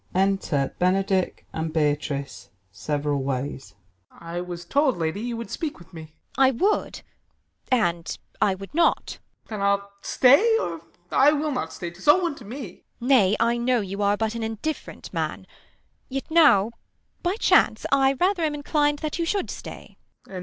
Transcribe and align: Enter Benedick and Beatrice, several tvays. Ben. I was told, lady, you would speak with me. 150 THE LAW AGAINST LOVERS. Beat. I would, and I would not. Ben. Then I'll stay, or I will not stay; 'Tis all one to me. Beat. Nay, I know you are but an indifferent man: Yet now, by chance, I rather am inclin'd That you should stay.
Enter 0.15 0.73
Benedick 0.79 1.45
and 1.53 1.71
Beatrice, 1.71 2.49
several 2.71 3.21
tvays. 3.23 3.75
Ben. 4.09 4.17
I 4.19 4.41
was 4.41 4.65
told, 4.65 4.97
lady, 4.97 5.21
you 5.21 5.37
would 5.37 5.51
speak 5.51 5.77
with 5.77 5.93
me. 5.93 6.15
150 6.37 6.57
THE 6.59 6.65
LAW 6.65 6.79
AGAINST 6.79 7.69
LOVERS. 7.69 7.69
Beat. 7.69 7.71
I 7.77 7.83
would, 7.83 7.85
and 7.85 8.17
I 8.51 8.55
would 8.55 8.73
not. 8.73 9.19
Ben. 9.47 9.59
Then 9.59 9.67
I'll 9.67 9.91
stay, 10.01 10.57
or 10.59 10.81
I 11.11 11.31
will 11.33 11.51
not 11.51 11.71
stay; 11.71 11.91
'Tis 11.91 12.07
all 12.07 12.23
one 12.23 12.33
to 12.33 12.45
me. 12.45 12.61
Beat. 12.61 12.85
Nay, 12.99 13.35
I 13.39 13.57
know 13.57 13.81
you 13.81 14.01
are 14.01 14.17
but 14.17 14.33
an 14.33 14.41
indifferent 14.41 15.13
man: 15.13 15.45
Yet 16.09 16.31
now, 16.31 16.71
by 17.21 17.35
chance, 17.35 17.85
I 17.91 18.13
rather 18.13 18.41
am 18.41 18.55
inclin'd 18.55 19.03
That 19.03 19.19
you 19.19 19.25
should 19.25 19.51
stay. 19.51 19.97